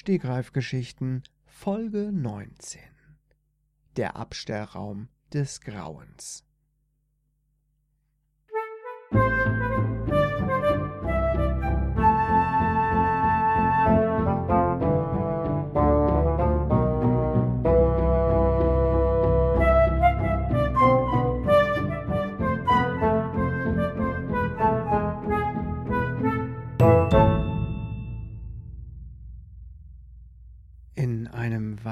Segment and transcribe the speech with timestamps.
[0.00, 2.80] Stegreifgeschichten Folge 19
[3.96, 6.42] Der Abstellraum des Grauens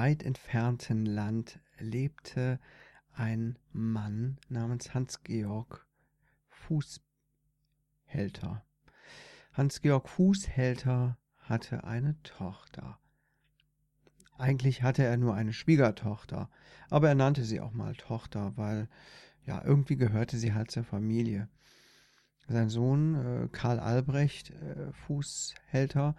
[0.09, 2.59] weit entfernten Land lebte
[3.13, 5.85] ein Mann namens Hans-Georg
[6.47, 7.03] Fußhälter.
[9.53, 12.97] Hans-Georg Fußhälter hatte eine Tochter.
[14.35, 16.49] Eigentlich hatte er nur eine Schwiegertochter,
[16.89, 18.89] aber er nannte sie auch mal Tochter, weil
[19.45, 21.49] ja irgendwie gehörte sie halt zur Familie.
[22.47, 26.15] Sein Sohn äh, Karl Albrecht äh, Fußhälter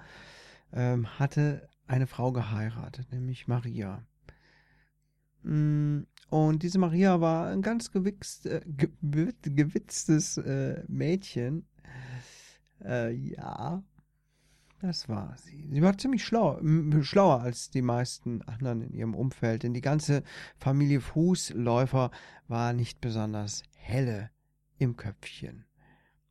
[0.72, 4.04] ähm, hatte eine Frau geheiratet, nämlich Maria.
[5.42, 8.60] Mm, und diese Maria war ein ganz gewichst, äh,
[9.02, 11.66] gewitztes äh, Mädchen.
[12.84, 13.82] Äh, ja,
[14.80, 15.68] das war sie.
[15.70, 16.60] Sie war ziemlich schlau,
[17.02, 20.22] schlauer als die meisten anderen in ihrem Umfeld, denn die ganze
[20.58, 22.12] Familie Fußläufer
[22.46, 24.30] war nicht besonders helle
[24.78, 25.64] im Köpfchen.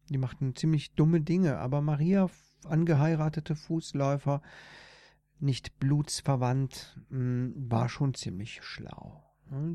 [0.07, 2.29] Die machten ziemlich dumme Dinge, aber Maria,
[2.63, 4.41] angeheiratete Fußläufer,
[5.41, 9.23] nicht blutsverwandt, hm, war schon ziemlich schlau.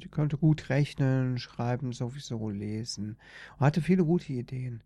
[0.01, 3.17] Sie konnte gut rechnen, schreiben, sowieso lesen,
[3.59, 4.85] hatte viele gute Ideen.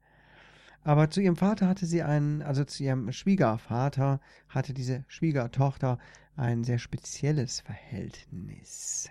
[0.83, 5.99] Aber zu ihrem Vater hatte sie einen, also zu ihrem Schwiegervater hatte diese Schwiegertochter
[6.37, 9.11] ein sehr spezielles Verhältnis.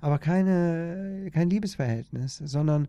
[0.00, 2.88] Aber keine, kein Liebesverhältnis, sondern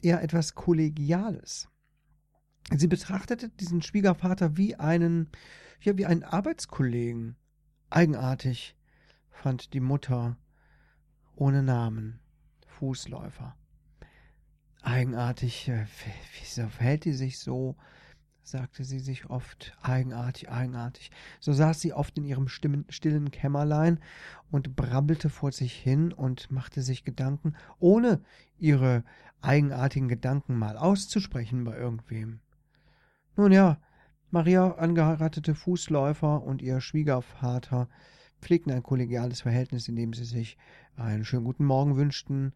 [0.00, 1.68] eher etwas Kollegiales.
[2.70, 5.30] Sie betrachtete diesen Schwiegervater wie einen,
[5.80, 7.36] ja, wie einen Arbeitskollegen.
[7.88, 8.76] Eigenartig,
[9.30, 10.36] fand die Mutter
[11.34, 12.20] ohne Namen,
[12.66, 13.56] Fußläufer.
[14.82, 15.86] Eigenartig, äh,
[16.38, 17.76] wieso verhält die sich so?
[18.42, 21.10] sagte sie sich oft, eigenartig, eigenartig.
[21.38, 24.00] So saß sie oft in ihrem stillen Kämmerlein
[24.50, 28.22] und brabbelte vor sich hin und machte sich Gedanken, ohne
[28.56, 29.04] ihre
[29.42, 32.40] eigenartigen Gedanken mal auszusprechen bei irgendwem.
[33.38, 33.80] Nun ja,
[34.32, 37.88] Maria, angeheiratete Fußläufer und ihr Schwiegervater
[38.40, 40.58] pflegten ein kollegiales Verhältnis, in dem sie sich
[40.96, 42.52] einen schönen guten Morgen wünschten,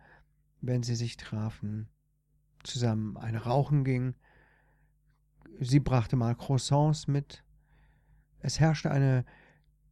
[0.60, 1.88] wenn sie sich trafen,
[2.64, 4.16] zusammen eine Rauchen ging.
[5.60, 7.44] Sie brachte mal Croissants mit.
[8.40, 9.24] Es herrschte eine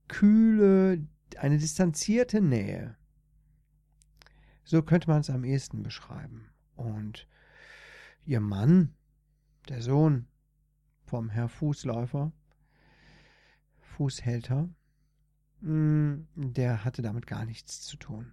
[0.08, 2.96] kühle, eine distanzierte Nähe.
[4.64, 6.50] So könnte man es am ehesten beschreiben.
[6.74, 7.28] Und
[8.24, 8.96] ihr Mann,
[9.68, 10.26] der Sohn,
[11.10, 12.30] vom Herr Fußläufer,
[13.96, 14.68] Fußhälter,
[15.60, 18.32] hm, der hatte damit gar nichts zu tun.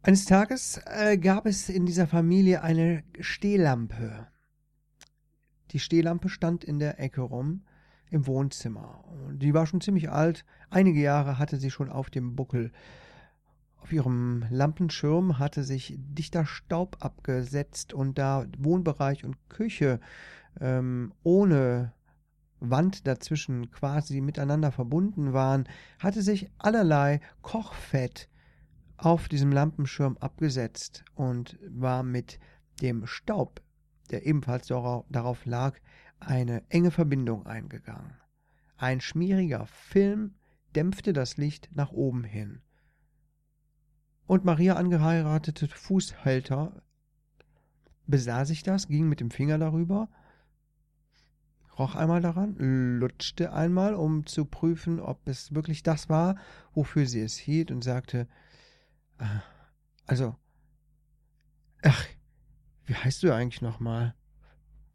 [0.00, 4.26] Eines Tages äh, gab es in dieser Familie eine Stehlampe.
[5.72, 7.66] Die Stehlampe stand in der Ecke rum
[8.08, 9.04] im Wohnzimmer.
[9.34, 10.46] Die war schon ziemlich alt.
[10.70, 12.72] Einige Jahre hatte sie schon auf dem Buckel.
[13.84, 20.00] Auf ihrem Lampenschirm hatte sich dichter Staub abgesetzt und da Wohnbereich und Küche
[20.58, 21.92] ähm, ohne
[22.60, 25.68] Wand dazwischen quasi miteinander verbunden waren,
[25.98, 28.30] hatte sich allerlei Kochfett
[28.96, 32.38] auf diesem Lampenschirm abgesetzt und war mit
[32.80, 33.60] dem Staub,
[34.10, 35.78] der ebenfalls darauf lag,
[36.20, 38.16] eine enge Verbindung eingegangen.
[38.78, 40.36] Ein schmieriger Film
[40.74, 42.62] dämpfte das Licht nach oben hin
[44.26, 46.82] und Maria angeheiratete Fußhalter
[48.06, 50.08] besah sich das, ging mit dem Finger darüber,
[51.78, 52.56] roch einmal daran,
[52.98, 56.36] lutschte einmal, um zu prüfen, ob es wirklich das war,
[56.72, 58.28] wofür sie es hielt, und sagte,
[59.18, 59.42] ah,
[60.06, 60.36] also,
[61.82, 62.06] ach,
[62.84, 64.14] wie heißt du eigentlich nochmal,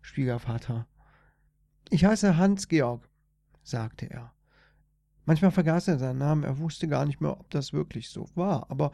[0.01, 0.87] Schwiegervater?
[1.89, 3.09] Ich heiße Hans Georg,
[3.63, 4.33] sagte er.
[5.25, 8.69] Manchmal vergaß er seinen Namen, er wusste gar nicht mehr, ob das wirklich so war,
[8.69, 8.91] aber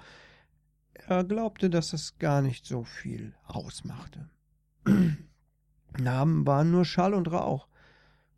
[1.07, 4.29] er glaubte, dass es gar nicht so viel ausmachte.
[5.97, 7.67] Namen waren nur Schall und Rauch.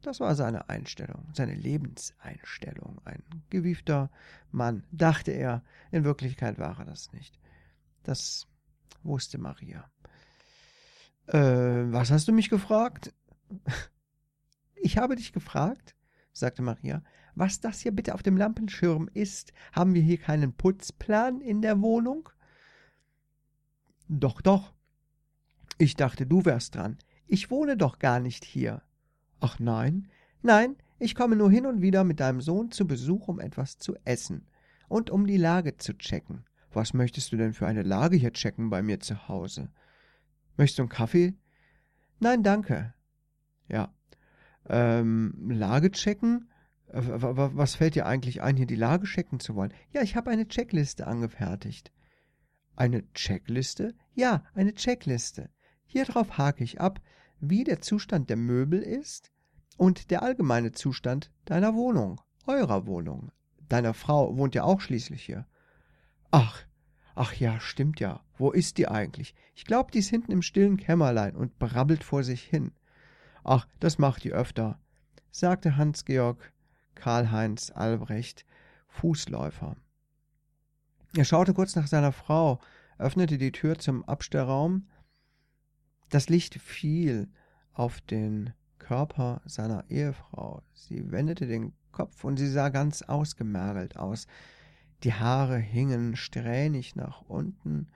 [0.02, 3.02] Das war seine Einstellung, seine Lebenseinstellung.
[3.06, 4.12] Ein gewiefter
[4.52, 5.64] Mann, dachte er.
[5.92, 7.40] In Wirklichkeit war er das nicht.
[8.04, 8.48] Das
[9.04, 9.90] wusste Maria.
[11.28, 13.14] Äh, was hast du mich gefragt?
[14.80, 15.96] Ich habe dich gefragt,
[16.34, 19.52] sagte Maria, was das hier bitte auf dem Lampenschirm ist.
[19.72, 22.30] Haben wir hier keinen Putzplan in der Wohnung?
[24.08, 24.74] Doch, doch.
[25.78, 26.98] Ich dachte, du wärst dran.
[27.28, 28.82] Ich wohne doch gar nicht hier.
[29.40, 30.08] Ach nein?
[30.42, 33.96] Nein, ich komme nur hin und wieder mit deinem Sohn zu Besuch, um etwas zu
[34.06, 34.48] essen
[34.88, 36.46] und um die Lage zu checken.
[36.72, 39.70] Was möchtest du denn für eine Lage hier checken bei mir zu Hause?
[40.58, 41.34] Möchtest du einen Kaffee?
[42.20, 42.94] Nein, danke.
[43.68, 43.94] Ja.
[44.68, 46.50] Ähm, Lage checken?
[46.88, 49.74] Äh, was fällt dir eigentlich ein, hier die Lage checken zu wollen?
[49.92, 51.92] Ja, ich habe eine Checkliste angefertigt.
[52.78, 53.96] Eine Checkliste?
[54.14, 55.50] Ja, eine Checkliste.
[55.88, 57.02] Hier drauf hake ich ab,
[57.40, 59.32] wie der Zustand der Möbel ist
[59.78, 63.32] und der allgemeine Zustand deiner Wohnung, eurer Wohnung.
[63.68, 65.48] Deiner Frau wohnt ja auch schließlich hier.
[66.30, 66.66] Ach,
[67.16, 68.24] ach ja, stimmt ja.
[68.38, 69.34] Wo ist die eigentlich?
[69.56, 72.74] Ich glaube, die ist hinten im stillen Kämmerlein und brabbelt vor sich hin.
[73.44, 74.80] Ach, das macht die öfter,
[75.32, 76.54] sagte Hans-Georg
[76.94, 78.46] Karl-Heinz Albrecht,
[78.88, 79.78] Fußläufer.
[81.16, 82.60] Er schaute kurz nach seiner Frau,
[82.98, 84.88] öffnete die Tür zum Abstellraum.
[86.10, 87.30] Das Licht fiel
[87.74, 90.64] auf den Körper seiner Ehefrau.
[90.74, 94.28] Sie wendete den Kopf und sie sah ganz ausgemergelt aus.
[95.04, 97.88] Die Haare hingen strähnig nach unten,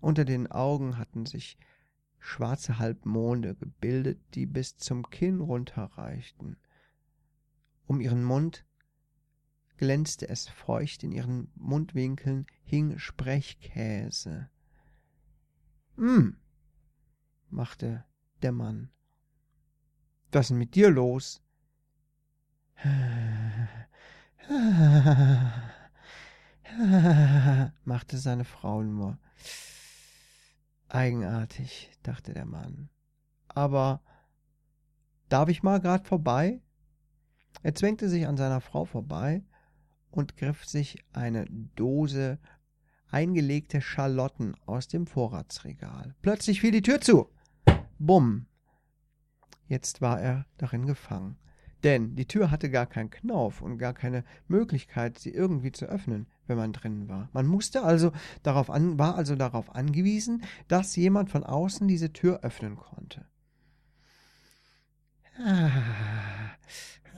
[0.00, 1.58] unter den Augen hatten sich
[2.18, 6.56] schwarze Halbmonde gebildet, die bis zum Kinn runterreichten.
[7.86, 8.64] Um ihren Mund
[9.80, 14.50] glänzte es feucht, in ihren Mundwinkeln hing Sprechkäse.
[15.96, 16.36] Hm,
[17.48, 18.04] machte
[18.42, 18.90] der Mann.
[20.32, 21.42] Was ist denn mit dir los?
[27.84, 29.18] machte seine Frau nur.
[30.90, 32.90] Eigenartig, dachte der Mann.
[33.48, 34.02] Aber
[35.30, 36.60] darf ich mal grad vorbei?
[37.62, 39.42] Er zwängte sich an seiner Frau vorbei
[40.10, 41.46] und griff sich eine
[41.76, 42.38] Dose
[43.10, 46.14] eingelegte Schalotten aus dem Vorratsregal.
[46.22, 47.28] Plötzlich fiel die Tür zu.
[47.98, 48.46] Bumm.
[49.66, 51.36] Jetzt war er darin gefangen.
[51.82, 56.26] Denn die Tür hatte gar keinen Knauf und gar keine Möglichkeit, sie irgendwie zu öffnen,
[56.46, 57.30] wenn man drinnen war.
[57.32, 58.12] Man musste also
[58.42, 63.24] darauf an, war also darauf angewiesen, dass jemand von außen diese Tür öffnen konnte.
[65.38, 65.70] Ah,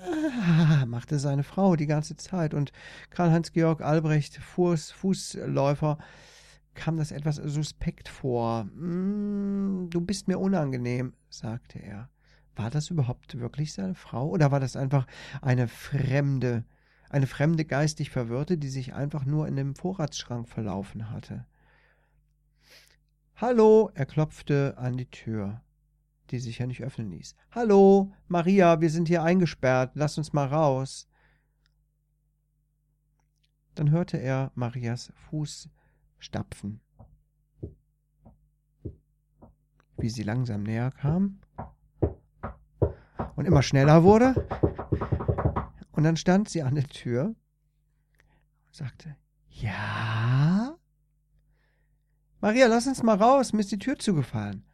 [0.03, 2.73] ah, machte seine Frau die ganze Zeit und
[3.11, 5.99] Karl-Heinz Georg Albrecht, Fuß, Fußläufer,
[6.75, 8.65] kam das etwas suspekt vor.
[8.65, 12.09] Mm, du bist mir unangenehm, sagte er.
[12.55, 15.07] War das überhaupt wirklich seine Frau oder war das einfach
[15.41, 16.65] eine fremde,
[17.09, 21.47] eine fremde geistig Verwirrte, die sich einfach nur in dem Vorratsschrank verlaufen hatte?
[23.37, 25.63] Hallo, er klopfte an die Tür,
[26.33, 27.37] die sich ja nicht öffnen ließ.
[27.51, 31.07] Hallo, Maria, wir sind hier eingesperrt, lass uns mal raus.
[33.75, 35.69] Dann hörte er Marias Fuß
[36.19, 36.81] stapfen,
[39.99, 41.41] wie sie langsam näher kam
[43.37, 44.35] und immer schneller wurde.
[45.93, 49.17] Und dann stand sie an der Tür und sagte,
[49.49, 50.79] ja?
[52.41, 54.65] Maria, lass uns mal raus, mir ist die Tür zugefallen.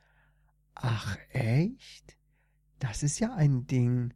[0.81, 2.17] Ach, echt?
[2.79, 4.15] Das ist ja ein Ding.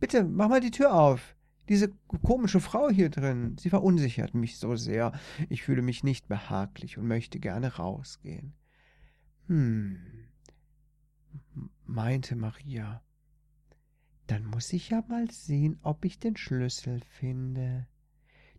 [0.00, 1.36] Bitte, mach mal die Tür auf.
[1.68, 1.92] Diese
[2.24, 5.12] komische Frau hier drin, sie verunsichert mich so sehr.
[5.50, 8.54] Ich fühle mich nicht behaglich und möchte gerne rausgehen.
[9.48, 9.98] Hm,
[11.84, 13.02] meinte Maria.
[14.26, 17.86] Dann muss ich ja mal sehen, ob ich den Schlüssel finde.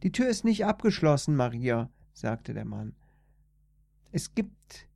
[0.04, 2.96] Die Tür ist nicht abgeschlossen, Maria, sagte der Mann.
[4.12, 4.89] Es gibt.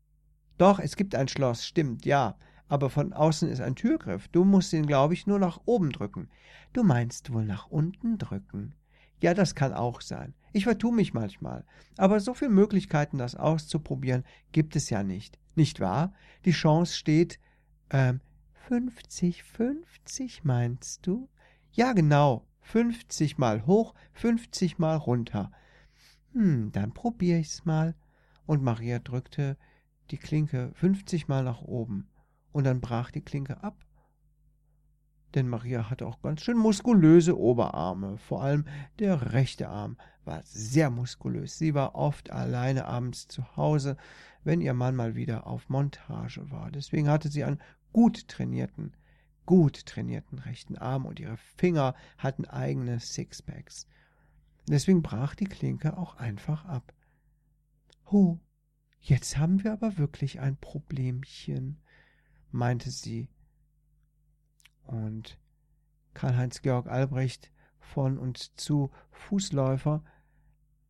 [0.57, 2.35] Doch, es gibt ein Schloss, stimmt, ja,
[2.67, 4.27] aber von außen ist ein Türgriff.
[4.29, 6.29] Du musst ihn, glaube ich, nur nach oben drücken.
[6.73, 8.75] Du meinst wohl nach unten drücken?
[9.21, 10.33] Ja, das kann auch sein.
[10.53, 11.65] Ich vertue mich manchmal.
[11.97, 15.39] Aber so viele Möglichkeiten, das auszuprobieren, gibt es ja nicht.
[15.55, 16.13] Nicht wahr?
[16.45, 17.39] Die Chance steht,
[17.89, 18.21] ähm,
[18.67, 21.29] 50, 50 meinst du?
[21.71, 22.45] Ja, genau.
[22.61, 25.51] 50 mal hoch, 50 mal runter.
[26.33, 27.95] Hm, dann probier ich's mal.
[28.45, 29.57] Und Maria drückte
[30.11, 32.09] die Klinke 50 mal nach oben.
[32.51, 33.85] Und dann brach die Klinke ab.
[35.33, 38.17] Denn Maria hatte auch ganz schön muskulöse Oberarme.
[38.17, 38.65] Vor allem
[38.99, 41.57] der rechte Arm war sehr muskulös.
[41.57, 43.97] Sie war oft alleine abends zu Hause,
[44.43, 46.69] wenn ihr Mann mal wieder auf Montage war.
[46.69, 48.95] Deswegen hatte sie einen gut trainierten,
[49.45, 53.87] gut trainierten rechten Arm und ihre Finger hatten eigene Sixpacks.
[54.67, 56.93] Deswegen brach die Klinke auch einfach ab.
[58.11, 58.39] Ho,
[59.03, 61.77] jetzt haben wir aber wirklich ein Problemchen,
[62.51, 63.29] meinte sie.
[64.85, 65.37] Und
[66.13, 70.03] Karl-Heinz Georg Albrecht von und zu Fußläufer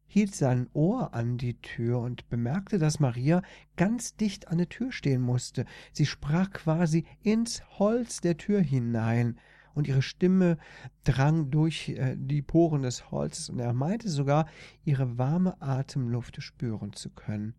[0.06, 3.42] hielt sein Ohr an die Tür und bemerkte, dass Maria
[3.76, 5.66] ganz dicht an der Tür stehen musste.
[5.92, 9.40] Sie sprach quasi ins Holz der Tür hinein,
[9.74, 10.58] und ihre Stimme
[11.04, 14.48] drang durch äh, die Poren des Holzes, und er meinte sogar,
[14.84, 17.56] ihre warme Atemluft spüren zu können.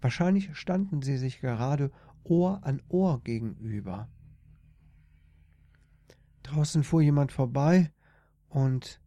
[0.00, 1.90] Wahrscheinlich standen sie sich gerade
[2.24, 4.08] Ohr an Ohr gegenüber.
[6.42, 7.90] Draußen fuhr jemand vorbei,
[8.48, 9.00] und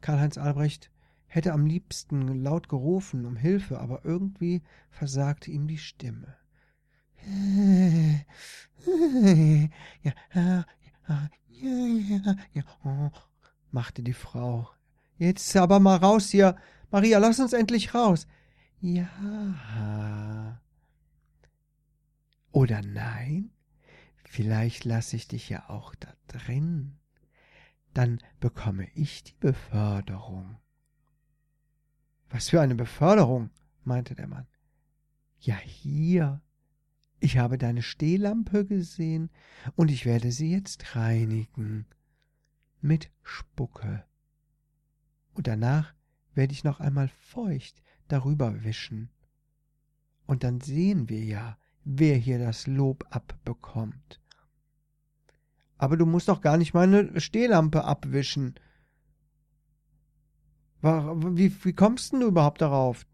[0.00, 0.90] Karl-Heinz Albrecht
[1.26, 6.36] hätte am liebsten laut gerufen um Hilfe, aber irgendwie versagte ihm die Stimme.
[10.02, 10.64] Ja, ja,
[11.08, 13.10] ja, ja, ja, oh,
[13.70, 14.68] machte die Frau.
[15.18, 16.56] Jetzt aber mal raus hier.
[16.90, 18.26] Maria, lass uns endlich raus.
[18.86, 20.62] Ja.
[22.52, 23.50] Oder nein?
[24.22, 26.96] Vielleicht lasse ich dich ja auch da drin.
[27.94, 30.58] Dann bekomme ich die Beförderung.
[32.30, 33.50] Was für eine Beförderung?
[33.82, 34.46] meinte der Mann.
[35.40, 36.40] Ja, hier.
[37.18, 39.30] Ich habe deine Stehlampe gesehen
[39.74, 41.86] und ich werde sie jetzt reinigen.
[42.80, 44.04] Mit Spucke.
[45.34, 45.92] Und danach
[46.34, 49.10] werde ich noch einmal feucht darüber wischen.
[50.26, 54.20] Und dann sehen wir ja, wer hier das Lob abbekommt.
[55.78, 58.54] Aber du musst doch gar nicht meine Stehlampe abwischen,
[60.82, 63.06] wie, wie kommst denn du überhaupt darauf?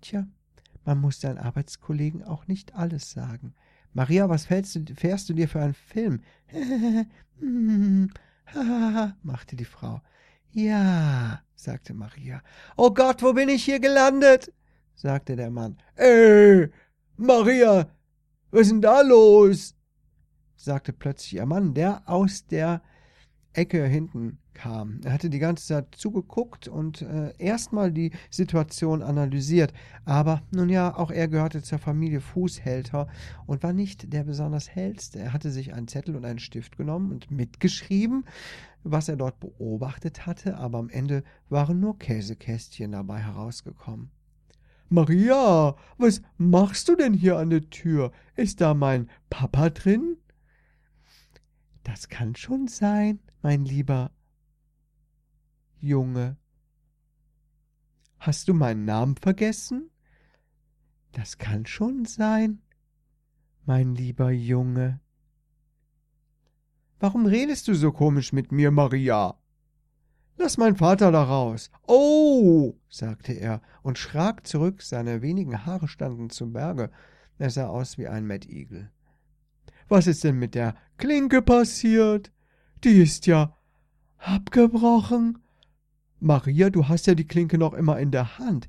[0.00, 0.26] Tja,
[0.84, 3.54] man muss deinen Arbeitskollegen auch nicht alles sagen.
[3.92, 6.22] Maria, was fährst du, fährst du dir für einen Film?
[9.22, 10.00] machte die Frau.
[10.52, 12.42] Ja, sagte Maria.
[12.76, 14.52] Oh Gott, wo bin ich hier gelandet?
[14.94, 15.78] sagte der Mann.
[15.94, 16.68] Ey,
[17.16, 17.88] Maria,
[18.50, 19.74] was ist denn da los?
[20.56, 22.82] sagte plötzlich ihr Mann, der aus der
[23.52, 25.00] Ecke hinten kam.
[25.04, 29.72] Er hatte die ganze Zeit zugeguckt und äh, erstmal die Situation analysiert.
[30.04, 33.08] Aber nun ja, auch er gehörte zur Familie Fußhälter
[33.46, 35.20] und war nicht der besonders hellste.
[35.20, 38.24] Er hatte sich einen Zettel und einen Stift genommen und mitgeschrieben,
[38.82, 44.10] was er dort beobachtet hatte, aber am Ende waren nur Käsekästchen dabei herausgekommen.
[44.88, 48.12] Maria, was machst du denn hier an der Tür?
[48.34, 50.16] Ist da mein Papa drin?
[51.84, 54.10] Das kann schon sein, mein lieber
[55.78, 56.36] Junge.
[58.18, 59.90] Hast du meinen Namen vergessen?
[61.12, 62.60] Das kann schon sein,
[63.64, 65.00] mein lieber Junge.
[67.00, 69.34] Warum redest du so komisch mit mir, Maria?
[70.36, 71.70] Lass mein Vater da raus.
[71.86, 76.90] Oh, sagte er und schrak zurück, seine wenigen Haare standen zum Berge.
[77.38, 78.90] Er sah aus wie ein Mettigel.
[79.88, 82.32] Was ist denn mit der Klinke passiert?
[82.84, 83.56] Die ist ja
[84.18, 85.38] abgebrochen.
[86.20, 88.66] Maria, du hast ja die Klinke noch immer in der Hand.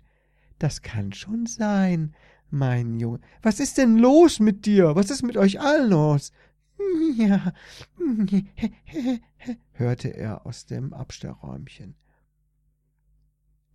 [0.57, 2.15] Das kann schon sein,
[2.50, 3.19] mein Junge.
[3.41, 4.95] Was ist denn los mit dir?
[4.95, 6.31] Was ist mit euch allen los?
[7.17, 7.53] Ja,
[9.73, 11.95] hörte er aus dem Abstellräumchen.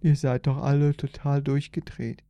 [0.00, 2.24] Ihr seid doch alle total durchgedreht.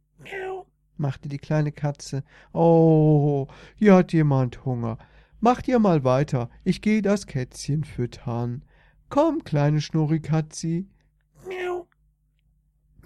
[0.96, 2.24] machte die kleine Katze.
[2.52, 4.98] Oh, hier hat jemand Hunger.
[5.40, 8.64] Macht ihr mal weiter, ich geh das Kätzchen füttern.
[9.08, 10.88] Komm, kleine Schnurrikatzi.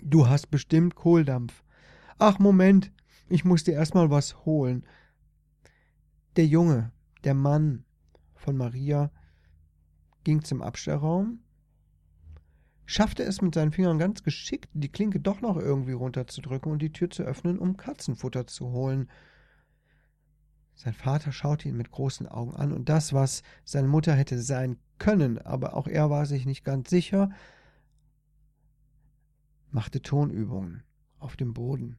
[0.03, 1.63] Du hast bestimmt Kohldampf.
[2.19, 2.93] Ach, Moment,
[3.29, 4.87] ich muss dir erstmal was holen.
[6.37, 6.93] Der Junge,
[7.25, 7.85] der Mann
[8.35, 9.11] von Maria,
[10.25, 11.41] ging zum Abstellraum,
[12.87, 16.93] schaffte es mit seinen Fingern ganz geschickt, die Klinke doch noch irgendwie runterzudrücken und die
[16.93, 19.09] Tür zu öffnen, um Katzenfutter zu holen.
[20.75, 24.79] Sein Vater schaute ihn mit großen Augen an, und das, was seine Mutter hätte sein
[24.99, 27.31] können, aber auch er war sich nicht ganz sicher,
[29.71, 30.83] machte Tonübungen
[31.19, 31.99] auf dem Boden.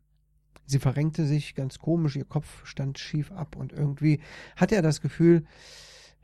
[0.65, 4.21] Sie verrenkte sich ganz komisch, ihr Kopf stand schief ab und irgendwie
[4.55, 5.45] hatte er das Gefühl,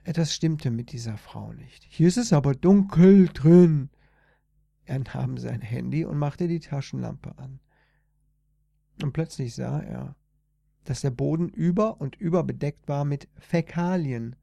[0.03, 1.85] etwas stimmte mit dieser Frau nicht.
[1.89, 3.89] Hier ist es aber dunkel drin.
[4.85, 7.59] Er nahm sein Handy und machte die Taschenlampe an.
[9.03, 10.15] Und plötzlich sah er,
[10.85, 14.37] dass der Boden über und über bedeckt war mit Fäkalien.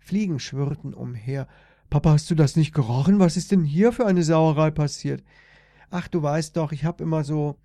[0.00, 1.46] Fliegen schwirrten umher,
[1.90, 3.18] Papa, hast du das nicht gerochen?
[3.18, 5.22] Was ist denn hier für eine Sauerei passiert?
[5.90, 7.58] Ach, du weißt doch, ich hab immer so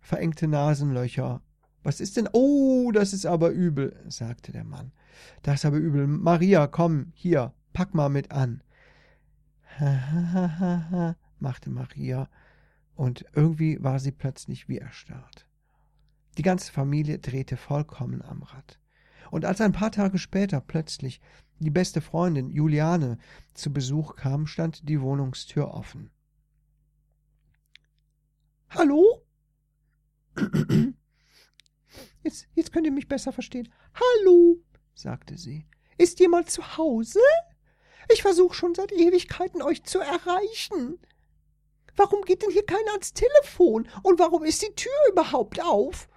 [0.00, 1.42] verengte Nasenlöcher.
[1.82, 2.28] Was ist denn?
[2.32, 4.92] Oh, das ist aber übel, sagte der Mann.
[5.42, 6.06] Das ist aber übel.
[6.06, 8.62] Maria, komm, hier, pack mal mit an.
[9.78, 12.28] Ha, ha, ha, ha, ha, machte Maria,
[12.96, 15.46] und irgendwie war sie plötzlich wie erstarrt.
[16.36, 18.78] Die ganze Familie drehte vollkommen am Rad.
[19.30, 21.20] Und als ein paar Tage später plötzlich
[21.60, 23.18] die beste Freundin Juliane
[23.54, 26.10] zu Besuch kam, stand die Wohnungstür offen.
[28.70, 29.19] Hallo?
[32.22, 33.72] Jetzt, jetzt könnt ihr mich besser verstehen.
[33.94, 34.62] Hallo,
[34.94, 35.66] sagte sie.
[35.96, 37.20] Ist jemand zu Hause?
[38.12, 40.98] Ich versuche schon seit Ewigkeiten, euch zu erreichen.
[41.96, 43.88] Warum geht denn hier keiner ans Telefon?
[44.02, 46.08] Und warum ist die Tür überhaupt auf?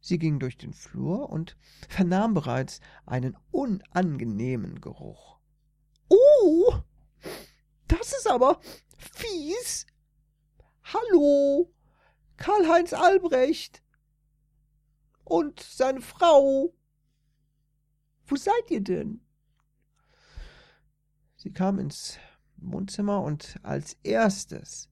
[0.00, 1.56] Sie ging durch den Flur und
[1.88, 5.40] vernahm bereits einen unangenehmen Geruch.
[6.08, 6.74] Oh,
[7.88, 8.60] das ist aber
[8.96, 9.86] fies.
[10.84, 11.72] Hallo,
[12.36, 13.82] Karl-Heinz Albrecht
[15.24, 16.72] und seine Frau.
[18.26, 19.20] Wo seid ihr denn?
[21.36, 22.18] Sie kam ins
[22.56, 24.90] Wohnzimmer und als erstes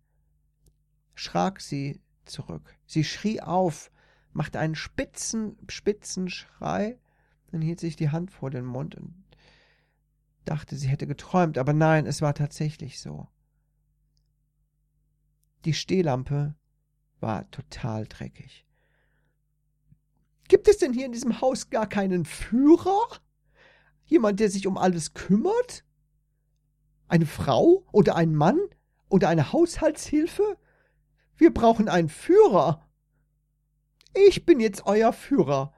[1.15, 2.77] schrak sie zurück.
[2.87, 3.91] Sie schrie auf,
[4.33, 6.99] machte einen spitzen, spitzen Schrei,
[7.51, 9.25] dann hielt sich die Hand vor den Mund und
[10.45, 13.29] dachte, sie hätte geträumt, aber nein, es war tatsächlich so.
[15.65, 16.55] Die Stehlampe
[17.25, 18.67] war total dreckig.
[20.47, 23.03] Gibt es denn hier in diesem Haus gar keinen Führer?
[24.05, 25.87] Jemand, der sich um alles kümmert?
[27.09, 28.61] Eine Frau oder ein Mann
[29.09, 30.59] oder eine Haushaltshilfe?
[31.37, 32.87] Wir brauchen einen Führer.
[34.29, 35.73] Ich bin jetzt euer Führer.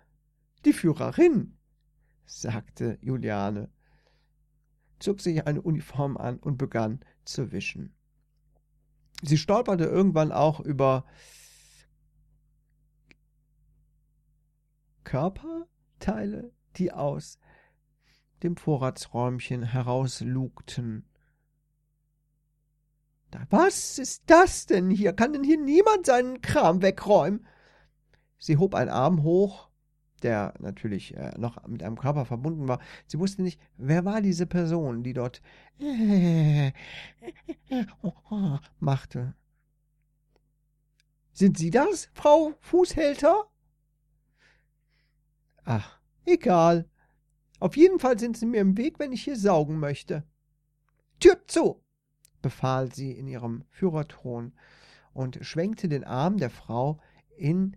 [0.65, 1.57] Die Führerin,
[2.25, 3.71] sagte Juliane,
[4.99, 7.95] zog sich eine Uniform an und begann zu wischen.
[9.23, 11.05] Sie stolperte irgendwann auch über
[15.05, 17.39] Körperteile, die aus
[18.43, 21.07] dem Vorratsräumchen herauslugten.
[23.51, 25.13] Was ist das denn hier?
[25.13, 27.47] Kann denn hier niemand seinen Kram wegräumen?
[28.39, 29.69] Sie hob einen Arm hoch,
[30.23, 32.81] der natürlich äh, noch mit einem Körper verbunden war.
[33.07, 35.43] Sie wusste nicht, wer war diese Person, die dort
[38.87, 39.35] machte.
[41.33, 43.45] Sind Sie das, Frau Fußhälter?
[45.65, 46.89] Ach, egal.
[47.59, 50.25] Auf jeden Fall sind Sie mir im Weg, wenn ich hier saugen möchte.
[51.21, 51.83] Tür zu,
[52.41, 54.55] befahl sie in ihrem Führerton
[55.13, 57.01] und schwenkte den Arm der Frau
[57.37, 57.77] in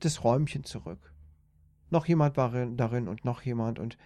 [0.00, 1.12] das Räumchen zurück.
[1.90, 3.98] Noch jemand war darin und noch jemand und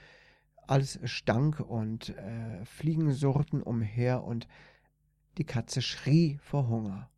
[0.66, 4.48] alles stank und äh, Fliegen surrten umher und
[5.38, 7.10] die Katze schrie vor Hunger.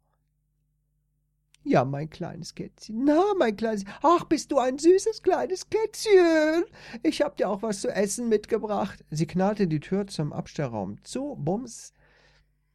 [1.65, 3.05] Ja, mein kleines Kätzchen.
[3.05, 3.85] Na, mein kleines.
[4.03, 6.65] Ach, bist du ein süßes kleines Kätzchen.
[7.03, 9.05] Ich hab dir auch was zu essen mitgebracht.
[9.11, 11.93] Sie knallte die Tür zum Abstellraum zu, bums.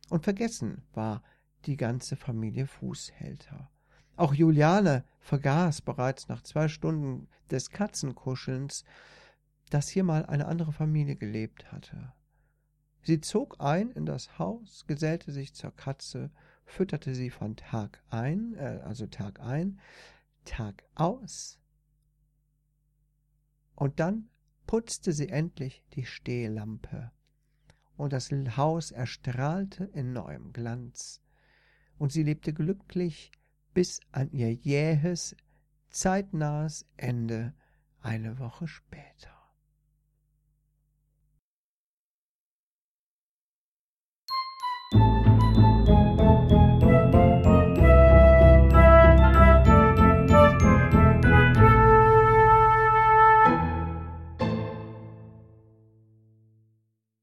[0.10, 1.24] Und vergessen war
[1.66, 3.72] die ganze Familie Fußhälter.
[4.16, 8.84] Auch Juliane vergaß bereits nach zwei Stunden des Katzenkuschelns,
[9.72, 12.14] dass hier mal eine andere Familie gelebt hatte.
[13.04, 16.32] Sie zog ein in das Haus, gesellte sich zur Katze
[16.66, 19.80] fütterte sie von Tag ein, äh, also Tag ein,
[20.46, 21.60] Tag aus.
[23.76, 24.30] Und dann
[24.66, 27.12] putzte sie endlich die Stehlampe,
[27.96, 31.22] und das Haus erstrahlte in neuem Glanz,
[31.98, 33.32] und sie lebte glücklich
[33.74, 35.36] bis an ihr jähes,
[35.89, 37.54] zeitnahes Ende
[38.02, 39.33] eine Woche später.